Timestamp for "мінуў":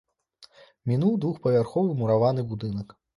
0.91-1.13